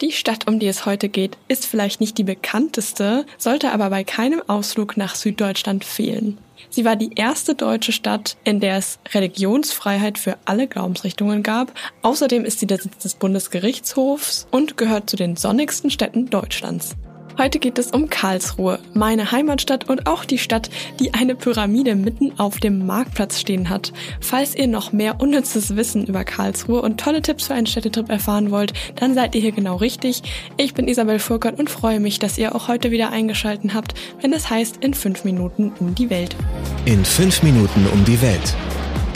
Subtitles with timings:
[0.00, 4.02] Die Stadt, um die es heute geht, ist vielleicht nicht die bekannteste, sollte aber bei
[4.02, 6.38] keinem Ausflug nach Süddeutschland fehlen.
[6.68, 11.72] Sie war die erste deutsche Stadt, in der es Religionsfreiheit für alle Glaubensrichtungen gab.
[12.02, 16.96] Außerdem ist sie der Sitz des Bundesgerichtshofs und gehört zu den sonnigsten Städten Deutschlands.
[17.36, 20.70] Heute geht es um Karlsruhe, meine Heimatstadt und auch die Stadt,
[21.00, 23.92] die eine Pyramide mitten auf dem Marktplatz stehen hat.
[24.20, 28.52] Falls ihr noch mehr unnützes Wissen über Karlsruhe und tolle Tipps für einen Städtetrip erfahren
[28.52, 30.22] wollt, dann seid ihr hier genau richtig.
[30.56, 34.32] Ich bin Isabel Furkert und freue mich, dass ihr auch heute wieder eingeschalten habt, wenn
[34.32, 36.36] es heißt in fünf Minuten um die Welt.
[36.84, 38.54] In fünf Minuten um die Welt.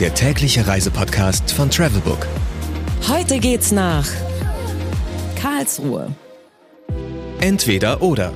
[0.01, 2.27] Der tägliche Reisepodcast von Travelbook.
[3.09, 4.09] Heute geht's nach
[5.41, 6.13] Karlsruhe.
[7.41, 8.33] Entweder oder.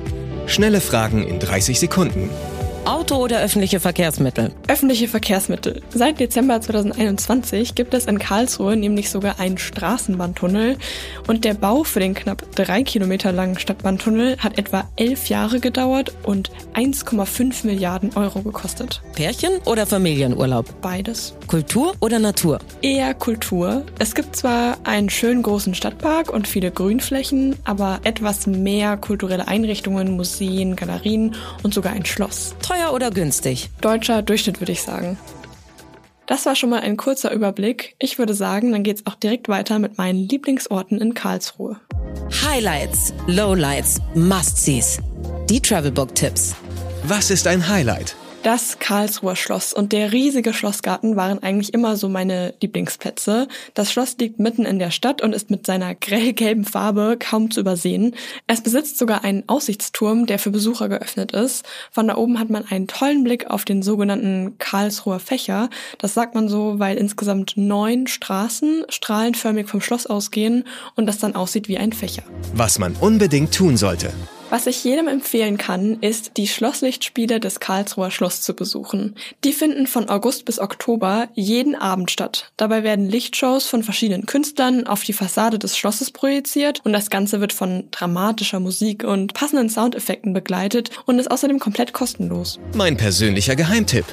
[0.47, 2.29] Schnelle Fragen in 30 Sekunden.
[2.85, 4.51] Auto oder öffentliche Verkehrsmittel?
[4.67, 5.81] Öffentliche Verkehrsmittel.
[5.93, 10.77] Seit Dezember 2021 gibt es in Karlsruhe nämlich sogar einen Straßenbahntunnel
[11.27, 16.11] und der Bau für den knapp drei Kilometer langen Stadtbahntunnel hat etwa elf Jahre gedauert
[16.23, 19.01] und 1,5 Milliarden Euro gekostet.
[19.15, 20.81] Pärchen oder Familienurlaub?
[20.81, 21.35] Beides.
[21.47, 22.59] Kultur oder Natur?
[22.81, 23.85] Eher Kultur.
[23.99, 30.17] Es gibt zwar einen schönen großen Stadtpark und viele Grünflächen, aber etwas mehr kulturelle Einrichtungen,
[30.17, 32.55] Museen, Galerien und sogar ein Schloss.
[32.73, 33.69] Teuer oder günstig?
[33.81, 35.17] Deutscher Durchschnitt würde ich sagen.
[36.25, 37.95] Das war schon mal ein kurzer Überblick.
[37.99, 41.79] Ich würde sagen, dann geht's auch direkt weiter mit meinen Lieblingsorten in Karlsruhe.
[42.43, 44.99] Highlights, Lowlights, Must-Sees.
[45.49, 46.55] Die Travelbook-Tipps.
[47.03, 48.15] Was ist ein Highlight?
[48.43, 53.47] Das Karlsruher Schloss und der riesige Schlossgarten waren eigentlich immer so meine Lieblingsplätze.
[53.73, 57.61] Das Schloss liegt mitten in der Stadt und ist mit seiner grellgelben Farbe kaum zu
[57.61, 58.15] übersehen.
[58.45, 61.65] Es besitzt sogar einen Aussichtsturm, der für Besucher geöffnet ist.
[61.89, 65.69] Von da oben hat man einen tollen Blick auf den sogenannten Karlsruher Fächer.
[65.97, 71.35] Das sagt man so, weil insgesamt neun Straßen strahlenförmig vom Schloss ausgehen und das dann
[71.35, 72.23] aussieht wie ein Fächer.
[72.53, 74.11] Was man unbedingt tun sollte.
[74.53, 79.15] Was ich jedem empfehlen kann, ist, die Schlosslichtspiele des Karlsruher Schloss zu besuchen.
[79.43, 82.51] Die finden von August bis Oktober jeden Abend statt.
[82.55, 87.41] Dabei werden Lichtshows von verschiedenen Künstlern auf die Fassade des Schlosses projiziert und das Ganze
[87.41, 92.59] wird von dramatischer Musik und passenden Soundeffekten begleitet und ist außerdem komplett kostenlos.
[92.75, 94.05] Mein persönlicher Geheimtipp.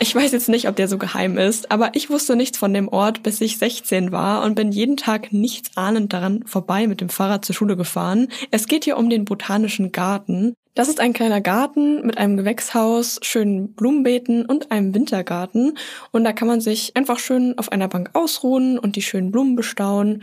[0.00, 2.86] Ich weiß jetzt nicht, ob der so geheim ist, aber ich wusste nichts von dem
[2.88, 7.08] Ort, bis ich 16 war und bin jeden Tag nichts ahnend daran vorbei mit dem
[7.08, 8.28] Fahrrad zur Schule gefahren.
[8.52, 10.54] Es geht hier um den Botanischen Garten.
[10.76, 15.76] Das ist ein kleiner Garten mit einem Gewächshaus, schönen Blumenbeeten und einem Wintergarten.
[16.12, 19.56] Und da kann man sich einfach schön auf einer Bank ausruhen und die schönen Blumen
[19.56, 20.22] bestaunen.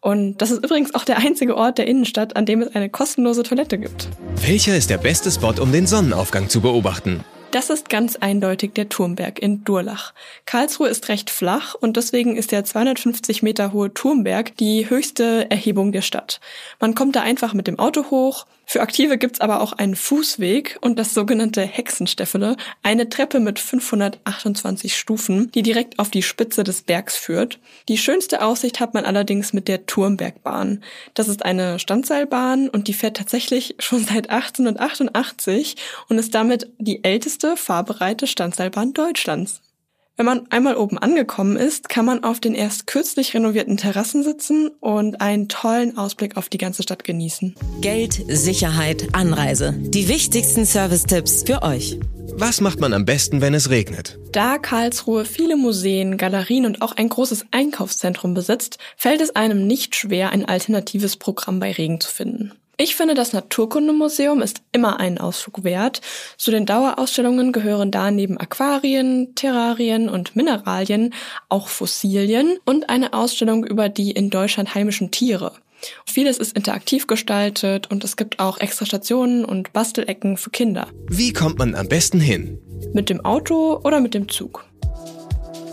[0.00, 3.42] Und das ist übrigens auch der einzige Ort der Innenstadt, an dem es eine kostenlose
[3.42, 4.08] Toilette gibt.
[4.46, 7.24] Welcher ist der beste Spot, um den Sonnenaufgang zu beobachten?
[7.56, 10.12] Das ist ganz eindeutig der Turmberg in Durlach.
[10.44, 15.90] Karlsruhe ist recht flach und deswegen ist der 250 Meter hohe Turmberg die höchste Erhebung
[15.90, 16.38] der Stadt.
[16.80, 20.78] Man kommt da einfach mit dem Auto hoch, für Aktive gibt's aber auch einen Fußweg
[20.80, 26.82] und das sogenannte Hexensteffele, eine Treppe mit 528 Stufen, die direkt auf die Spitze des
[26.82, 27.60] Bergs führt.
[27.88, 30.82] Die schönste Aussicht hat man allerdings mit der Turmbergbahn.
[31.14, 35.76] Das ist eine Standseilbahn und die fährt tatsächlich schon seit 1888
[36.08, 39.62] und ist damit die älteste fahrbereite Standseilbahn Deutschlands.
[40.18, 44.68] Wenn man einmal oben angekommen ist, kann man auf den erst kürzlich renovierten Terrassen sitzen
[44.80, 47.54] und einen tollen Ausblick auf die ganze Stadt genießen.
[47.82, 49.74] Geld, Sicherheit, Anreise.
[49.76, 51.98] Die wichtigsten Service-Tipps für euch.
[52.32, 54.18] Was macht man am besten, wenn es regnet?
[54.32, 59.94] Da Karlsruhe viele Museen, Galerien und auch ein großes Einkaufszentrum besitzt, fällt es einem nicht
[59.96, 62.52] schwer, ein alternatives Programm bei Regen zu finden.
[62.78, 66.02] Ich finde, das Naturkundemuseum ist immer einen Ausflug wert.
[66.36, 71.14] Zu den Dauerausstellungen gehören da neben Aquarien, Terrarien und Mineralien
[71.48, 75.52] auch Fossilien und eine Ausstellung über die in Deutschland heimischen Tiere.
[76.04, 80.88] Vieles ist interaktiv gestaltet und es gibt auch extra Stationen und Bastelecken für Kinder.
[81.08, 82.58] Wie kommt man am besten hin?
[82.92, 84.66] Mit dem Auto oder mit dem Zug?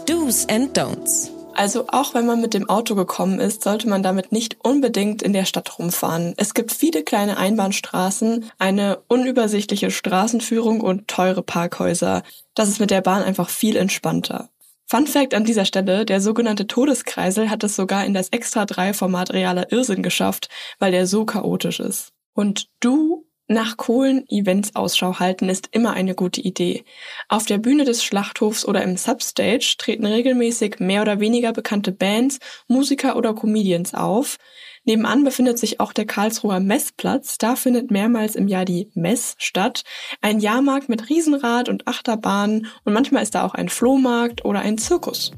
[0.06, 1.32] Do's and Don'ts.
[1.56, 5.34] Also auch wenn man mit dem Auto gekommen ist, sollte man damit nicht unbedingt in
[5.34, 6.34] der Stadt rumfahren.
[6.38, 12.24] Es gibt viele kleine Einbahnstraßen, eine unübersichtliche Straßenführung und teure Parkhäuser.
[12.56, 14.50] Das ist mit der Bahn einfach viel entspannter.
[14.88, 18.94] Fun Fact an dieser Stelle, der sogenannte Todeskreisel hat es sogar in das Extra 3
[18.94, 20.50] Format realer Irrsinn geschafft,
[20.80, 22.10] weil der so chaotisch ist.
[22.34, 26.86] Und du nach coolen Events Ausschau halten ist immer eine gute Idee.
[27.28, 32.40] Auf der Bühne des Schlachthofs oder im Substage treten regelmäßig mehr oder weniger bekannte Bands,
[32.68, 34.38] Musiker oder Comedians auf.
[34.86, 37.38] Nebenan befindet sich auch der Karlsruher Messplatz.
[37.38, 39.84] Da findet mehrmals im Jahr die Mess statt.
[40.22, 44.78] Ein Jahrmarkt mit Riesenrad und Achterbahnen und manchmal ist da auch ein Flohmarkt oder ein
[44.78, 45.34] Zirkus.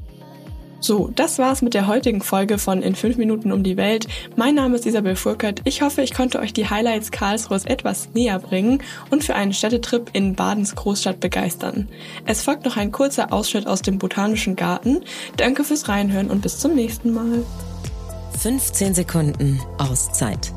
[0.80, 4.06] So, das war's mit der heutigen Folge von In 5 Minuten um die Welt.
[4.36, 5.62] Mein Name ist Isabel Furkert.
[5.64, 10.10] Ich hoffe, ich konnte euch die Highlights Karlsruhes etwas näher bringen und für einen Städtetrip
[10.12, 11.88] in Badens Großstadt begeistern.
[12.26, 15.00] Es folgt noch ein kurzer Ausschnitt aus dem Botanischen Garten.
[15.36, 17.44] Danke fürs Reinhören und bis zum nächsten Mal.
[18.38, 20.52] 15 Sekunden Auszeit